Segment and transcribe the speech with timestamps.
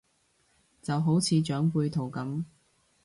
[0.81, 2.43] 就好似長輩圖咁